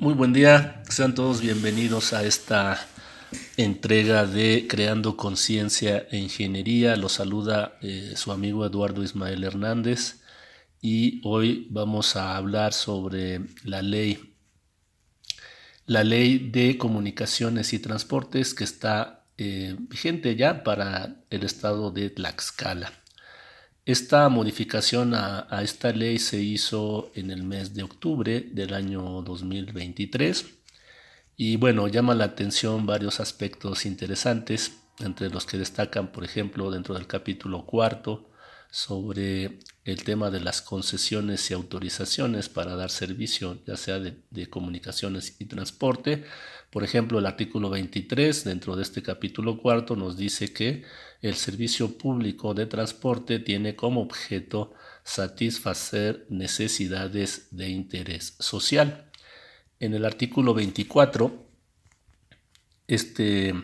[0.00, 2.86] Muy buen día, sean todos bienvenidos a esta
[3.56, 6.94] entrega de Creando Conciencia e Ingeniería.
[6.94, 10.20] Los saluda eh, su amigo Eduardo Ismael Hernández
[10.80, 14.36] y hoy vamos a hablar sobre la ley,
[15.84, 22.10] la ley de comunicaciones y transportes que está eh, vigente ya para el estado de
[22.10, 22.92] Tlaxcala.
[23.88, 30.44] Esta modificación a, esta ley se hizo en el mes de octubre del año 2023
[31.38, 36.96] y bueno, llama la atención varios aspectos interesantes, entre los que destacan, por ejemplo, dentro
[36.96, 38.28] del capítulo cuarto,
[38.70, 45.36] sobre el tema de las concesiones y autorizaciones para dar servicio, ya sea de, comunicaciones
[45.38, 46.24] y transporte.
[46.70, 50.84] Por ejemplo, el artículo 23 dentro de este capítulo cuarto nos dice que
[51.22, 59.10] el servicio público de transporte tiene como objeto satisfacer necesidades de interés social.
[59.80, 61.46] En el artículo 24,
[62.86, 63.54] este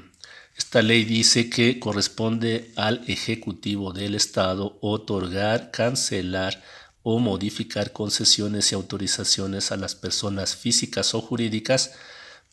[0.56, 6.62] esta ley dice que corresponde al Ejecutivo del Estado otorgar, cancelar
[7.02, 11.92] o modificar concesiones y autorizaciones a las personas físicas o jurídicas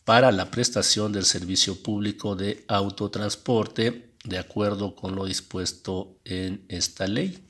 [0.04, 7.06] para la prestación del servicio público de autotransporte de acuerdo con lo dispuesto en esta
[7.06, 7.46] ley.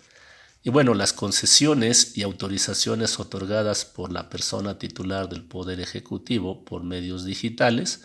[0.63, 6.85] Y bueno, las concesiones y autorizaciones otorgadas por la persona titular del Poder Ejecutivo por
[6.85, 8.05] medios digitales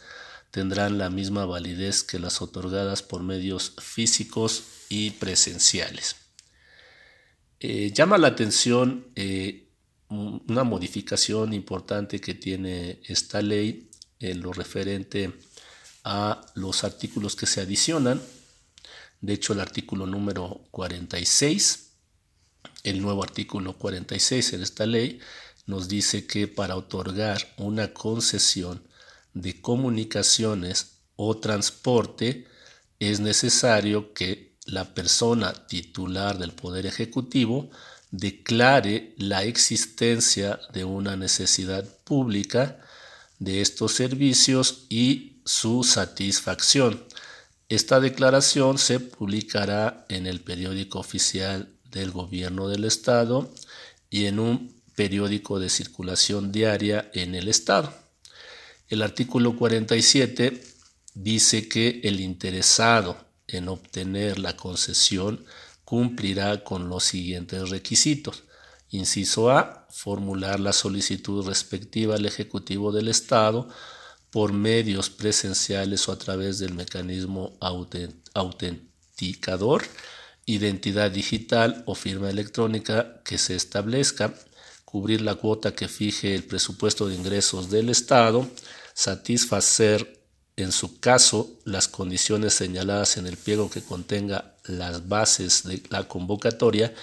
[0.52, 6.16] tendrán la misma validez que las otorgadas por medios físicos y presenciales.
[7.60, 9.68] Eh, llama la atención eh,
[10.10, 15.34] una modificación importante que tiene esta ley en lo referente
[16.04, 18.22] a los artículos que se adicionan.
[19.20, 21.92] De hecho, el artículo número 46,
[22.84, 25.20] el nuevo artículo 46 en esta ley,
[25.66, 28.88] nos dice que para otorgar una concesión
[29.34, 32.48] de comunicaciones o transporte,
[33.00, 37.70] es necesario que la persona titular del Poder Ejecutivo
[38.12, 42.80] declare la existencia de una necesidad pública
[43.40, 47.04] de estos servicios y su satisfacción.
[47.70, 53.52] Esta declaración se publicará en el periódico oficial del Gobierno del Estado
[54.10, 57.94] y en un periódico de circulación diaria en el Estado.
[58.90, 60.64] El artículo 47
[61.14, 63.18] dice que el interesado
[63.48, 65.44] en obtener la concesión
[65.84, 68.44] cumplirá con los siguientes requisitos.
[68.90, 73.68] Inciso A, formular la solicitud respectiva al Ejecutivo del Estado
[74.32, 77.58] por medios presenciales o a través del mecanismo
[78.34, 79.84] autenticador,
[80.46, 84.34] identidad digital o firma electrónica que se establezca,
[84.88, 88.50] cubrir la cuota que fije el presupuesto de ingresos del Estado,
[88.94, 90.24] satisfacer
[90.56, 96.08] en su caso las condiciones señaladas en el pliego que contenga las bases de la
[96.08, 96.94] convocatoria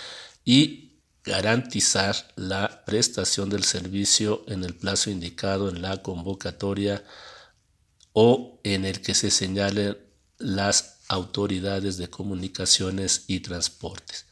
[0.47, 0.94] y
[1.25, 7.05] garantizar la prestación del servicio en el plazo indicado en la convocatoria
[8.15, 9.99] o en el que se señalen
[10.39, 14.25] las autoridades de comunicaciones y transportes.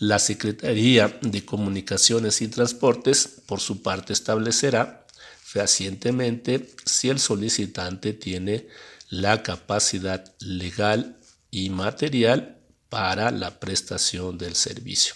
[0.00, 5.06] La Secretaría de Comunicaciones y Transportes, por su parte, establecerá
[5.42, 8.66] fehacientemente si el solicitante tiene
[9.10, 11.18] la capacidad legal
[11.50, 12.56] y material
[12.88, 15.14] para la prestación del servicio.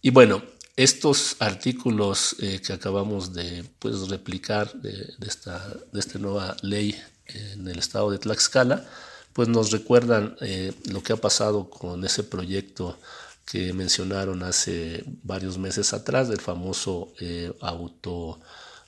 [0.00, 0.42] Y bueno,
[0.76, 7.68] estos artículos eh, que acabamos de pues, replicar de, esta, de esta nueva ley en
[7.68, 8.88] el estado de Tlaxcala,
[9.34, 12.98] pues nos recuerdan eh, lo que ha pasado con ese proyecto
[13.46, 18.40] que mencionaron hace varios meses atrás del famoso eh, auto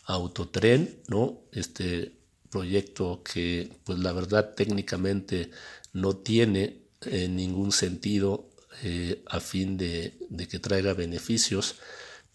[0.08, 1.42] Autotren, ¿no?
[1.52, 2.14] Este
[2.48, 5.50] proyecto que, pues la verdad, técnicamente
[5.92, 8.48] no tiene eh, ningún sentido
[8.82, 10.16] eh, a fin de,
[10.50, 11.76] que traiga beneficios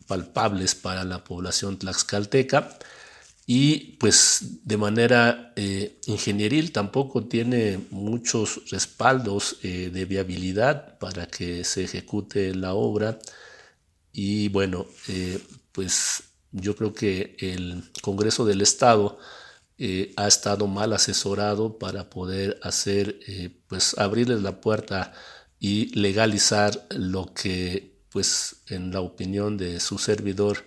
[0.06, 2.78] palpables para la población tlaxcalteca
[3.46, 11.84] y pues de manera eh, ingenieril tampoco tiene muchos respaldos de viabilidad para que se
[11.84, 13.20] ejecute la obra.
[14.14, 14.88] Y bueno
[15.74, 19.18] pues yo creo que el Congreso del Estado
[19.78, 25.14] eh, ha estado mal asesorado para poder hacer, eh, pues abrirles la puerta
[25.60, 30.60] y legalizar lo que, pues en la opinión de su servidor,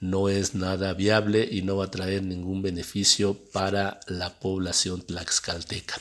[0.00, 6.00] no es nada viable y no va a traer ningún beneficio para la población tlaxcalteca.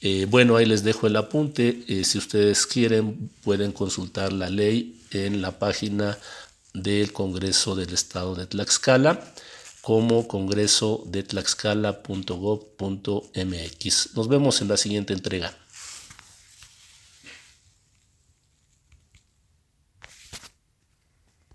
[0.00, 2.04] Eh, bueno, ahí les dejo el apunte.
[2.04, 6.16] si ustedes quieren, pueden consultar la ley en la página
[6.74, 9.20] del Congreso del Estado de Tlaxcala
[9.80, 14.14] como congreso de tlaxcala.gov.mx.
[14.14, 15.56] Nos vemos en la siguiente entrega.